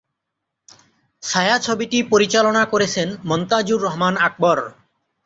[1.23, 4.57] ছায়াছবিটি পরিচালনা করেছেন মনতাজুর রহমান আকবর।